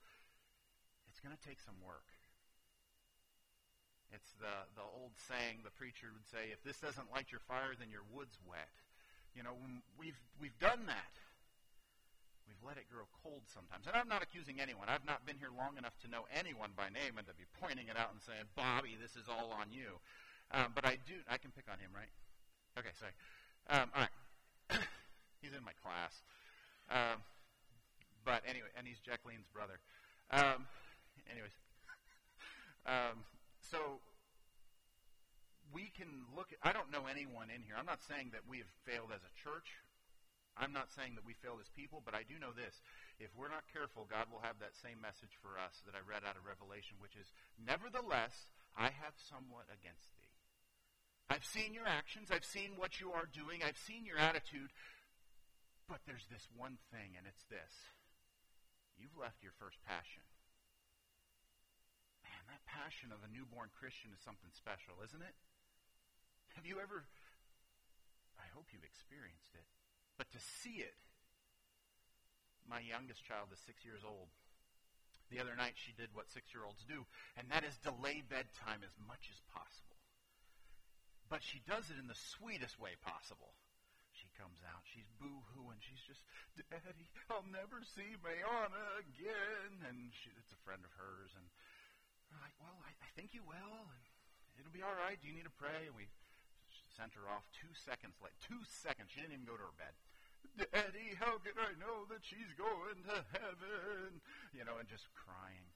[1.11, 2.07] it's going to take some work.
[4.15, 7.75] It's the, the old saying the preacher would say, if this doesn't light your fire,
[7.75, 8.71] then your wood's wet.
[9.35, 9.59] You know,
[9.99, 11.15] we've, we've done that.
[12.47, 13.89] We've let it grow cold sometimes.
[13.89, 14.87] And I'm not accusing anyone.
[14.87, 17.89] I've not been here long enough to know anyone by name and to be pointing
[17.89, 19.99] it out and saying, Bobby, this is all on you.
[20.53, 22.13] Um, but I do, I can pick on him, right?
[22.75, 23.15] Okay, sorry.
[23.71, 24.15] Um, all right.
[25.43, 26.11] he's in my class.
[26.91, 27.23] Um,
[28.27, 29.79] but anyway, and he's Jacqueline's brother.
[30.35, 30.67] Um,
[31.31, 31.55] anyways,
[32.83, 33.23] um,
[33.63, 34.03] so
[35.71, 37.79] we can look at, I don't know anyone in here.
[37.79, 39.79] I'm not saying that we have failed as a church.
[40.55, 42.79] I'm not saying that we failed as people, but I do know this.
[43.19, 46.23] If we're not careful, God will have that same message for us that I read
[46.23, 50.15] out of Revelation, which is, Nevertheless, I have somewhat against
[51.31, 52.29] I've seen your actions.
[52.29, 53.65] I've seen what you are doing.
[53.65, 54.71] I've seen your attitude.
[55.89, 57.75] But there's this one thing, and it's this.
[58.97, 60.25] You've left your first passion.
[62.25, 65.37] Man, that passion of a newborn Christian is something special, isn't it?
[66.57, 67.05] Have you ever,
[68.39, 69.67] I hope you've experienced it,
[70.17, 70.95] but to see it,
[72.65, 74.31] my youngest child is six years old.
[75.29, 77.05] The other night she did what six year olds do,
[77.37, 79.94] and that is delay bedtime as much as possible.
[81.29, 83.57] But she does it in the sweetest way possible.
[84.15, 86.23] She comes out, she's boo-hooing, she's just,
[86.71, 89.83] Daddy, I'll never see Mayana again.
[89.91, 91.35] And she, it's a friend of hers.
[91.35, 91.45] And
[92.31, 93.91] we're like, well, I, I think you will.
[93.91, 94.03] And
[94.55, 95.19] it'll be all right.
[95.19, 95.91] Do you need to pray?
[95.91, 96.07] And we
[96.95, 98.39] sent her off two seconds late.
[98.39, 99.11] Two seconds.
[99.11, 99.95] She didn't even go to her bed.
[100.71, 104.23] Daddy, how can I know that she's going to heaven?
[104.55, 105.67] You know, and just crying.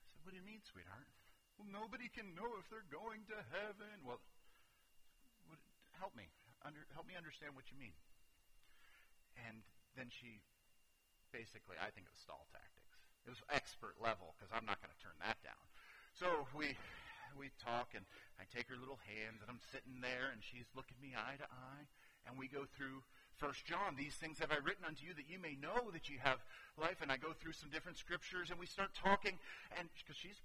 [0.00, 1.12] I said, What do you mean, sweetheart?
[1.56, 4.02] Well, nobody can know if they're going to heaven.
[4.02, 4.20] Well,
[5.98, 6.30] help me.
[6.62, 7.94] Under, help me understand what you mean.
[9.48, 9.62] And
[9.94, 10.42] then she
[11.34, 12.92] basically, I think it was stall tactics.
[13.26, 15.62] It was expert level because I'm not going to turn that down.
[16.18, 16.76] So we
[17.38, 18.04] we talk, and
[18.36, 21.48] I take her little hands, and I'm sitting there, and she's looking me eye to
[21.48, 21.88] eye,
[22.28, 23.00] and we go through
[23.40, 23.96] First John.
[23.96, 26.44] These things have I written unto you that you may know that you have
[26.76, 27.00] life.
[27.00, 29.40] And I go through some different scriptures, and we start talking,
[29.78, 30.38] and because she's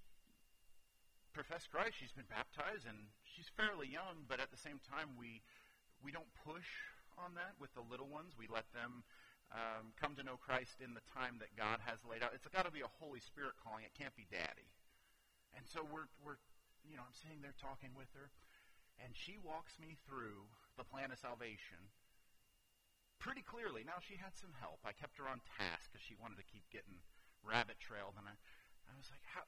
[1.38, 2.02] professed Christ.
[2.02, 5.45] She's been baptized, and she's fairly young, but at the same time, we
[6.02, 6.65] we don't push
[7.13, 8.34] on that with the little ones.
[8.34, 9.06] We let them
[9.54, 12.34] um, come to know Christ in the time that God has laid out.
[12.34, 13.86] It's got to be a Holy Spirit calling.
[13.86, 14.73] It can't be Daddy.
[15.54, 16.41] And so we're we're
[16.82, 18.34] you know I'm sitting there talking with her,
[18.97, 21.93] And she walks me through the plan of salvation
[23.21, 23.86] pretty clearly.
[23.86, 24.82] Now, she had some help.
[24.86, 27.02] I kept her on task because she wanted to keep getting
[27.45, 28.17] rabbit trailed.
[28.17, 28.34] And I,
[28.89, 29.45] I was like, how?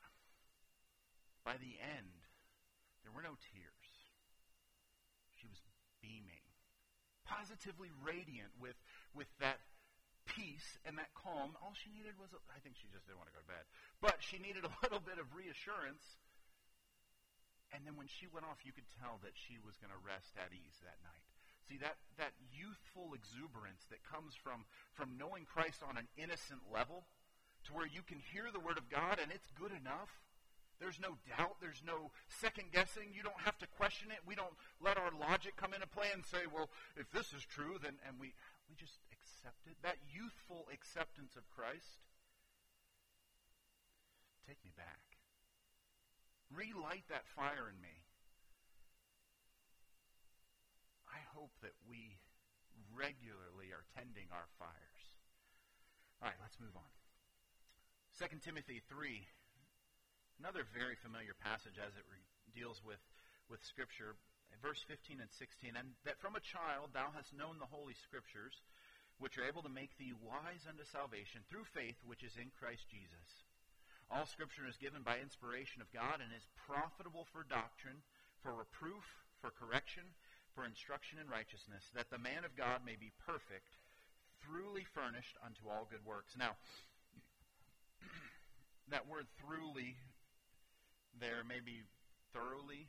[1.50, 2.14] By the end,
[3.02, 3.90] there were no tears.
[5.42, 5.58] She was
[5.98, 6.46] beaming,
[7.26, 8.78] positively radiant with,
[9.18, 9.58] with that
[10.30, 11.58] peace and that calm.
[11.58, 13.66] All she needed was, a, I think she just didn't want to go to bed,
[13.98, 16.22] but she needed a little bit of reassurance.
[17.74, 20.38] And then when she went off, you could tell that she was going to rest
[20.38, 21.26] at ease that night.
[21.66, 27.10] See, that, that youthful exuberance that comes from, from knowing Christ on an innocent level
[27.66, 30.14] to where you can hear the Word of God and it's good enough.
[30.80, 31.60] There's no doubt.
[31.60, 33.12] There's no second guessing.
[33.12, 34.24] You don't have to question it.
[34.24, 37.76] We don't let our logic come into play and say, well, if this is true,
[37.84, 38.32] then, and we,
[38.72, 39.76] we just accept it.
[39.84, 42.00] That youthful acceptance of Christ.
[44.48, 45.20] Take me back.
[46.48, 48.08] Relight that fire in me.
[51.12, 52.18] I hope that we
[52.96, 55.02] regularly are tending our fires.
[56.22, 56.90] All right, let's move on.
[58.18, 59.28] 2 Timothy 3,
[60.40, 62.24] another very familiar passage as it re-
[62.56, 63.04] deals with,
[63.52, 64.16] with Scripture.
[64.64, 68.60] Verse 15 and 16, and that from a child thou hast known the Holy Scriptures,
[69.22, 72.84] which are able to make thee wise unto salvation through faith which is in Christ
[72.92, 73.46] Jesus.
[74.10, 78.04] All Scripture is given by inspiration of God and is profitable for doctrine,
[78.42, 79.06] for reproof,
[79.40, 80.04] for correction,
[80.58, 83.80] for instruction in righteousness, that the man of God may be perfect,
[84.42, 86.34] throughly furnished unto all good works.
[86.36, 86.58] Now,
[88.92, 89.96] that word throughly
[91.20, 91.84] there may be
[92.32, 92.88] thoroughly.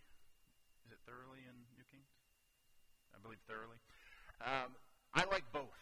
[0.87, 2.07] Is it thoroughly in New King?
[3.11, 3.83] I believe thoroughly.
[4.41, 4.79] Um,
[5.13, 5.75] I like both.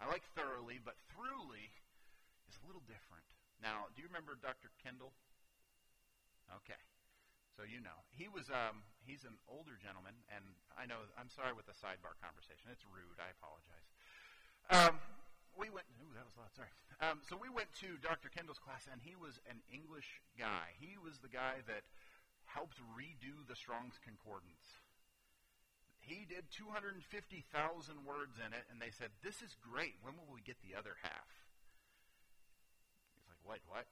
[0.00, 1.70] I like thoroughly, but throughly
[2.48, 3.28] is a little different.
[3.62, 4.72] Now, do you remember Dr.
[4.82, 5.12] Kendall?
[6.50, 6.80] Okay.
[7.54, 8.02] So you know.
[8.10, 10.42] He was um he's an older gentleman and
[10.74, 12.66] I know I'm sorry with the sidebar conversation.
[12.72, 13.20] It's rude.
[13.22, 13.86] I apologize.
[14.74, 14.98] Um
[15.58, 16.72] we went ooh, that was loud, sorry.
[17.02, 18.30] Um, so we went to Dr.
[18.30, 20.74] Kendall's class and he was an English guy.
[20.78, 21.82] He was the guy that
[22.46, 24.78] helped redo the Strong's Concordance.
[25.98, 27.00] He did 250,000
[28.04, 29.96] words in it and they said, "This is great.
[30.04, 31.30] When will we get the other half?"
[33.16, 33.86] He's like, What, what?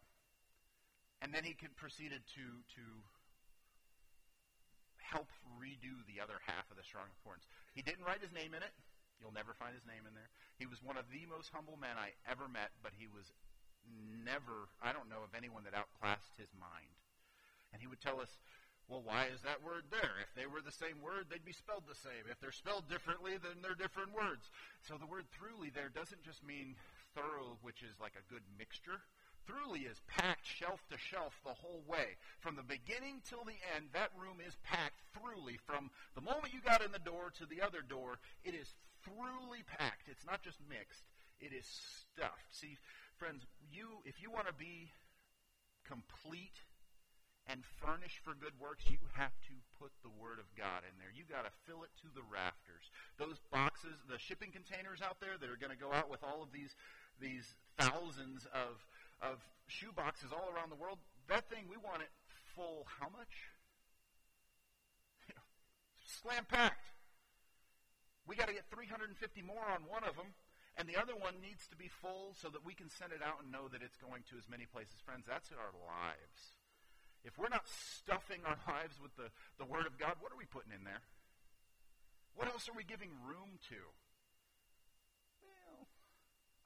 [1.23, 2.45] And then he could, proceeded to,
[2.75, 2.85] to
[4.99, 7.47] help redo the other half of the Strong Concordance.
[7.77, 8.75] He didn't write his name in it.
[9.23, 10.29] You'll never find his name in there.
[10.59, 13.31] He was one of the most humble men I ever met, but he was
[14.27, 16.99] never, I don't know of anyone that outclassed his mind.
[17.71, 18.31] And he would tell us,
[18.91, 20.21] well, why is that word there?
[20.21, 22.27] If they were the same word, they'd be spelled the same.
[22.29, 24.51] If they're spelled differently, then they're different words.
[24.85, 26.75] So the word throughly there doesn't just mean
[27.15, 29.01] thorough, which is like a good mixture.
[29.47, 32.21] Throughly is packed shelf to shelf the whole way.
[32.39, 35.59] From the beginning till the end, that room is packed throughly.
[35.67, 39.63] From the moment you got in the door to the other door, it is throughly
[39.67, 40.09] packed.
[40.09, 41.03] It's not just mixed,
[41.41, 42.51] it is stuffed.
[42.51, 42.79] See,
[43.19, 44.91] friends, you if you want to be
[45.87, 46.63] complete
[47.51, 51.11] and furnished for good works, you have to put the Word of God in there.
[51.11, 52.87] You got to fill it to the rafters.
[53.19, 56.43] Those boxes, the shipping containers out there that are going to go out with all
[56.43, 56.75] of these
[57.19, 58.87] these thousands of
[59.19, 60.99] of shoe boxes all around the world.
[61.29, 62.11] That thing, we want it
[62.55, 63.51] full how much?
[66.05, 66.93] Slam packed.
[68.27, 70.35] We got to get 350 more on one of them,
[70.79, 73.43] and the other one needs to be full so that we can send it out
[73.43, 75.03] and know that it's going to as many places.
[75.03, 76.57] Friends, that's our lives.
[77.23, 80.47] If we're not stuffing our lives with the, the Word of God, what are we
[80.47, 81.03] putting in there?
[82.35, 83.81] What else are we giving room to?
[85.45, 85.85] Well,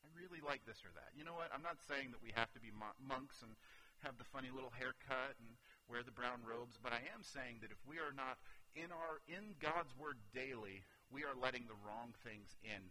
[0.05, 1.11] I really like this or that.
[1.19, 1.51] You know what?
[1.51, 3.59] I'm not saying that we have to be monks and
[4.05, 7.75] have the funny little haircut and wear the brown robes, but I am saying that
[7.75, 8.39] if we are not
[8.77, 12.83] in our in God's word daily, we are letting the wrong things in.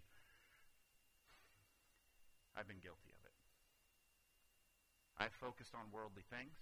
[2.55, 3.35] I've been guilty of it.
[5.19, 6.55] I've focused on worldly things.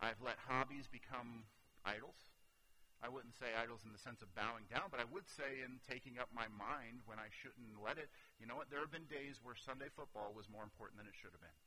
[0.00, 1.48] I've let hobbies become
[1.84, 2.36] idols.
[3.00, 5.84] I wouldn't say idols in the sense of bowing down, but I would say in
[5.84, 8.08] taking up my mind when I shouldn't let it.
[8.40, 8.72] You know what?
[8.72, 11.60] There have been days where Sunday football was more important than it should have been.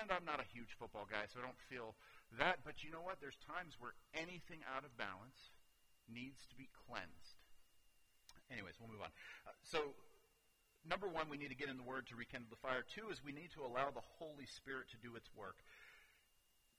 [0.00, 1.96] And I'm not a huge football guy, so I don't feel
[2.38, 2.62] that.
[2.62, 3.18] But you know what?
[3.18, 5.56] There's times where anything out of balance
[6.06, 7.25] needs to be cleansed.
[8.50, 9.10] Anyways, we'll move on.
[9.46, 9.94] Uh, so,
[10.86, 12.86] number one, we need to get in the Word to rekindle the fire.
[12.86, 15.58] Two is we need to allow the Holy Spirit to do its work.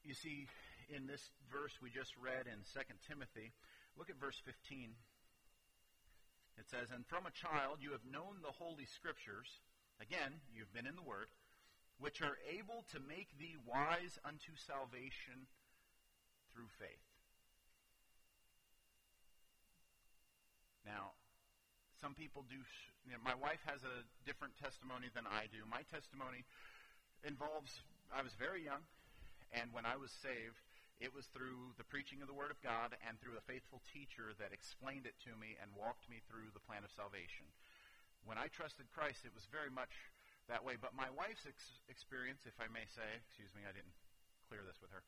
[0.07, 0.47] You see,
[0.87, 3.51] in this verse we just read in 2 Timothy,
[3.99, 4.95] look at verse 15.
[6.55, 9.59] It says, And from a child you have known the Holy Scriptures,
[9.99, 11.27] again, you've been in the Word,
[11.99, 15.51] which are able to make thee wise unto salvation
[16.53, 17.03] through faith.
[20.85, 21.16] Now,
[22.01, 22.59] some people do.
[23.05, 25.65] You know, my wife has a different testimony than I do.
[25.65, 26.45] My testimony
[27.25, 27.81] involves
[28.13, 28.83] I was very young,
[29.51, 30.61] and when I was saved,
[30.97, 34.33] it was through the preaching of the Word of God and through a faithful teacher
[34.41, 37.45] that explained it to me and walked me through the plan of salvation.
[38.25, 39.93] When I trusted Christ, it was very much
[40.49, 40.73] that way.
[40.73, 43.93] But my wife's ex- experience, if I may say, excuse me, I didn't
[44.49, 45.05] clear this with her.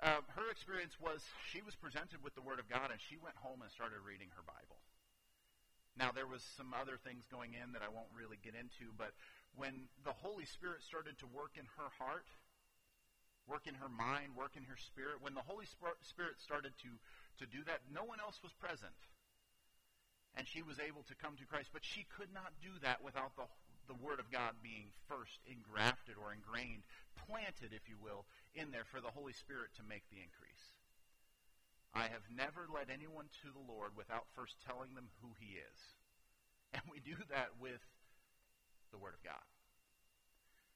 [0.00, 3.36] Uh, her experience was she was presented with the Word of God, and she went
[3.36, 4.80] home and started reading her Bible.
[5.96, 9.16] Now, there was some other things going in that I won't really get into, but
[9.56, 12.28] when the Holy Spirit started to work in her heart,
[13.48, 16.92] work in her mind, work in her spirit, when the Holy Spirit started to,
[17.40, 18.92] to do that, no one else was present.
[20.36, 23.32] And she was able to come to Christ, but she could not do that without
[23.40, 23.48] the,
[23.88, 26.84] the Word of God being first engrafted or ingrained,
[27.24, 30.75] planted, if you will, in there for the Holy Spirit to make the increase.
[31.96, 35.80] I have never led anyone to the Lord without first telling them who He is.
[36.76, 37.80] And we do that with
[38.92, 39.46] the Word of God.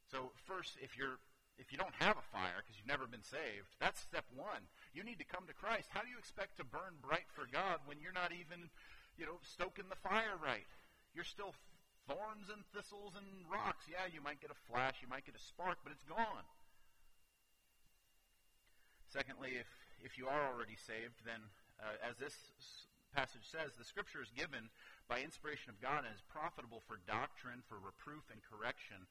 [0.08, 1.20] So first, if you're
[1.60, 4.64] if you don't have a fire because you've never been saved, that's step one.
[4.96, 5.92] You need to come to Christ.
[5.92, 8.72] How do you expect to burn bright for God when you're not even,
[9.20, 10.64] you know, stoking the fire right?
[11.12, 11.52] You're still
[12.08, 13.84] thorns and thistles and rocks.
[13.84, 16.48] Yeah, you might get a flash, you might get a spark, but it's gone.
[19.12, 19.68] Secondly, if
[20.04, 21.40] if you are already saved, then
[21.80, 22.36] uh, as this
[23.12, 24.70] passage says, the scripture is given
[25.10, 29.08] by inspiration of God and is profitable for doctrine, for reproof and correction,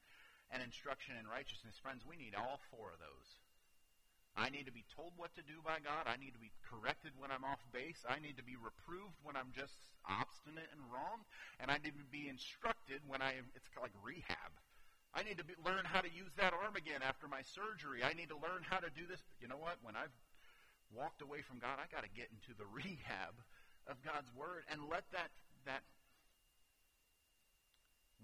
[0.48, 1.78] and instruction in righteousness.
[1.78, 3.28] Friends, we need all four of those.
[4.38, 6.06] I need to be told what to do by God.
[6.06, 8.06] I need to be corrected when I'm off base.
[8.06, 9.74] I need to be reproved when I'm just
[10.06, 11.26] obstinate and wrong.
[11.58, 14.54] And I need to be instructed when I, it's like rehab.
[15.10, 18.06] I need to be, learn how to use that arm again after my surgery.
[18.06, 19.18] I need to learn how to do this.
[19.42, 19.82] You know what?
[19.82, 20.14] When I've
[20.90, 23.38] walked away from God, I got to get into the rehab
[23.86, 25.30] of God's Word and let that
[25.66, 25.82] that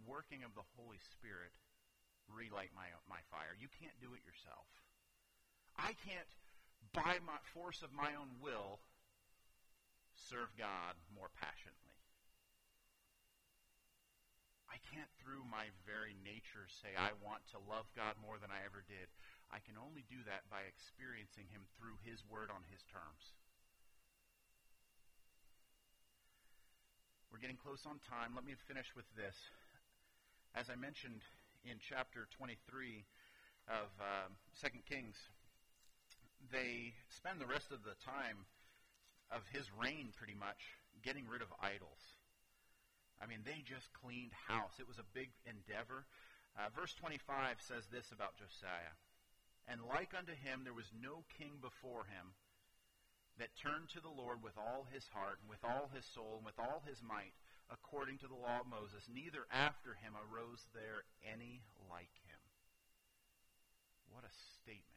[0.06, 1.54] working of the Holy Spirit
[2.30, 3.54] relight my my fire.
[3.58, 4.66] You can't do it yourself.
[5.76, 6.30] I can't,
[6.96, 8.80] by my force of my own will,
[10.16, 11.92] serve God more passionately.
[14.72, 18.64] I can't, through my very nature, say I want to love God more than I
[18.64, 19.08] ever did.
[19.51, 23.34] I can only do that by experiencing Him through His Word on His terms.
[27.30, 28.32] We're getting close on time.
[28.32, 29.36] Let me finish with this.
[30.57, 31.20] As I mentioned
[31.68, 32.57] in chapter 23
[33.68, 35.20] of uh, 2 Kings,
[36.49, 38.49] they spend the rest of the time
[39.28, 42.16] of his reign pretty much getting rid of idols.
[43.20, 44.80] I mean, they just cleaned house.
[44.80, 46.09] It was a big endeavor.
[46.57, 48.97] Uh, verse 25 says this about Josiah
[49.66, 52.34] and like unto him there was no king before him
[53.38, 56.46] that turned to the Lord with all his heart, and with all his soul, and
[56.46, 57.36] with all his might,
[57.68, 59.04] according to the law of Moses.
[59.12, 61.60] Neither after him arose there any
[61.90, 62.40] like him.
[64.08, 64.96] What a statement.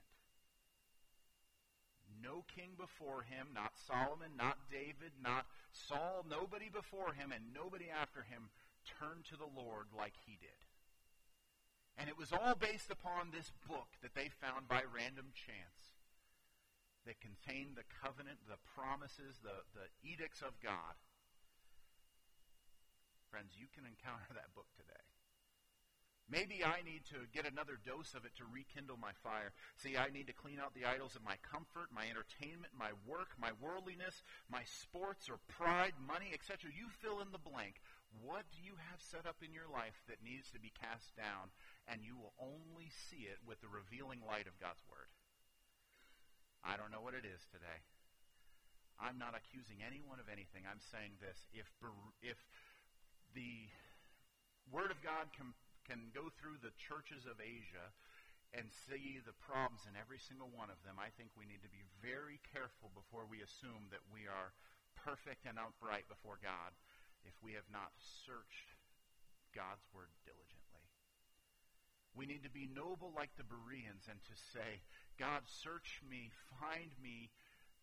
[2.23, 7.87] No king before him, not Solomon, not David, not Saul, nobody before him, and nobody
[7.91, 8.51] after him
[8.99, 10.68] turned to the Lord like he did.
[11.99, 15.99] And it was all based upon this book that they found by random chance
[17.03, 20.95] that contained the covenant, the promises, the, the edicts of God.
[23.27, 25.03] Friends, you can encounter that book today.
[26.29, 29.49] Maybe I need to get another dose of it to rekindle my fire.
[29.81, 33.33] See, I need to clean out the idols of my comfort, my entertainment, my work,
[33.41, 36.69] my worldliness, my sports or pride, money, etc.
[36.69, 37.81] You fill in the blank.
[38.09, 41.53] What do you have set up in your life that needs to be cast down
[41.89, 45.09] and you will only see it with the revealing light of God's Word.
[46.61, 47.81] I don't know what it is today.
[48.99, 50.67] I'm not accusing anyone of anything.
[50.67, 51.47] I'm saying this.
[51.55, 51.71] If,
[52.21, 52.37] if
[53.33, 53.71] the
[54.69, 55.55] Word of God can,
[55.87, 57.89] can go through the churches of Asia
[58.53, 61.71] and see the problems in every single one of them, I think we need to
[61.71, 64.53] be very careful before we assume that we are
[64.99, 66.75] perfect and upright before God
[67.25, 67.91] if we have not
[68.25, 68.75] searched
[69.55, 70.85] God's Word diligently.
[72.17, 74.83] We need to be noble like the Bereans and to say,
[75.17, 77.29] God, search me, find me,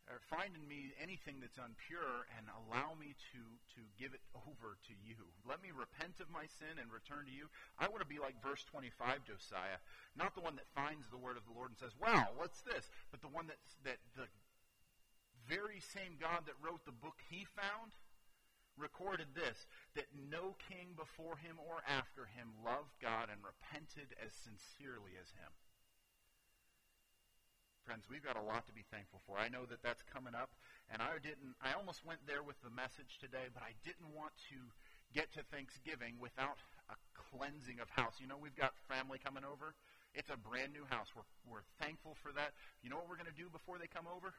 [0.07, 3.43] or find in me anything that's unpure and allow me to,
[3.75, 5.19] to give it over to you.
[5.43, 7.51] Let me repent of my sin and return to you.
[7.79, 9.83] I want to be like verse 25, Josiah.
[10.15, 12.87] Not the one that finds the word of the Lord and says, wow, what's this?
[13.11, 14.31] But the one that's, that the
[15.51, 17.95] very same God that wrote the book he found
[18.79, 19.67] recorded this
[19.97, 25.33] that no king before him or after him loved God and repented as sincerely as
[25.37, 25.53] him.
[27.85, 29.39] Friends, we've got a lot to be thankful for.
[29.39, 30.51] I know that that's coming up,
[30.91, 31.55] and I didn't.
[31.63, 34.59] I almost went there with the message today, but I didn't want to
[35.15, 36.59] get to Thanksgiving without
[36.91, 38.19] a cleansing of house.
[38.19, 39.79] You know, we've got family coming over.
[40.19, 41.15] It's a brand new house.
[41.15, 42.59] We're, we're thankful for that.
[42.83, 44.35] You know what we're going to do before they come over?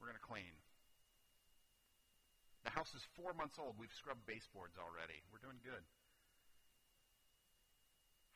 [0.00, 0.56] We're going to clean.
[2.66, 3.78] The house is four months old.
[3.78, 5.22] We've scrubbed baseboards already.
[5.30, 5.86] We're doing good.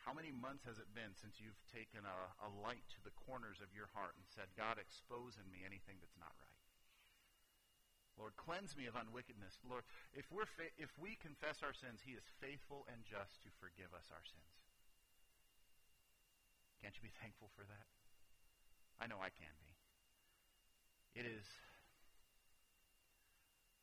[0.06, 3.58] How many months has it been since you've taken a, a light to the corners
[3.58, 6.62] of your heart and said, God, expose in me anything that's not right?
[8.14, 9.58] Lord, cleanse me of unwickedness.
[9.66, 9.82] Lord,
[10.14, 13.90] if, we're fa- if we confess our sins, He is faithful and just to forgive
[13.90, 14.54] us our sins.
[16.78, 17.86] Can't you be thankful for that?
[19.02, 19.74] I know I can be.
[21.18, 21.50] It is.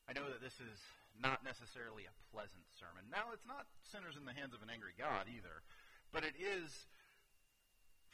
[0.07, 0.79] I know that this is
[1.19, 3.11] not necessarily a pleasant sermon.
[3.11, 5.67] Now, it's not sinners in the hands of an angry God either.
[6.15, 6.87] But it is,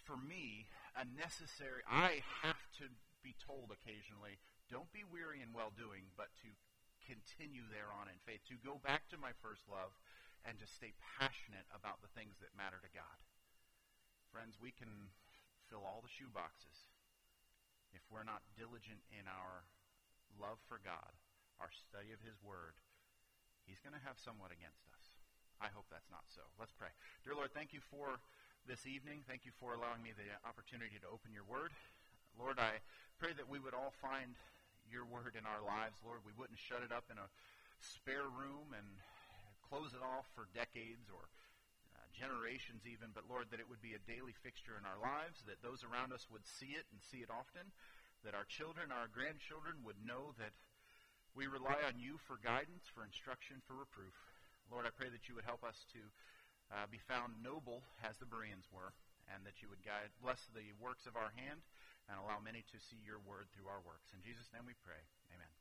[0.01, 0.65] for me,
[0.97, 1.85] a necessary.
[1.85, 2.89] I have to
[3.21, 4.41] be told occasionally,
[4.73, 6.49] don't be weary in well doing, but to
[7.05, 9.93] continue thereon in faith, to go back to my first love,
[10.47, 13.19] and to stay passionate about the things that matter to God.
[14.33, 15.13] Friends, we can
[15.69, 16.89] fill all the shoe boxes
[17.93, 19.69] if we're not diligent in our
[20.35, 21.13] love for God,
[21.61, 22.77] our study of His Word.
[23.65, 25.03] He's going to have somewhat against us.
[25.61, 26.43] I hope that's not so.
[26.59, 26.91] Let's pray.
[27.23, 28.19] Dear Lord, thank you for
[28.67, 29.23] this evening.
[29.27, 31.71] Thank you for allowing me the opportunity to open your word.
[32.35, 32.83] Lord, I
[33.19, 34.35] pray that we would all find
[34.91, 35.99] your word in our lives.
[36.03, 37.31] Lord, we wouldn't shut it up in a
[37.79, 38.87] spare room and
[39.67, 41.23] close it off for decades or
[41.95, 45.43] uh, generations even, but Lord, that it would be a daily fixture in our lives,
[45.47, 47.71] that those around us would see it and see it often,
[48.23, 50.55] that our children, our grandchildren would know that
[51.33, 54.13] we rely on you for guidance, for instruction, for reproof.
[54.69, 56.01] Lord, I pray that you would help us to
[56.69, 58.93] uh, be found noble as the Bereans were,
[59.29, 61.61] and that you would guide, bless the works of our hand,
[62.09, 64.09] and allow many to see your word through our works.
[64.13, 65.01] In Jesus' name we pray.
[65.33, 65.52] Amen.